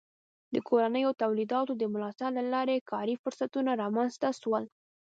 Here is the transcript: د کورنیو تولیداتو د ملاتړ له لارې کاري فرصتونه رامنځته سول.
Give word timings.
د 0.53 0.55
کورنیو 0.67 1.17
تولیداتو 1.21 1.73
د 1.77 1.83
ملاتړ 1.93 2.29
له 2.37 2.43
لارې 2.53 2.85
کاري 2.91 3.15
فرصتونه 3.23 3.71
رامنځته 3.81 4.29
سول. 4.41 4.63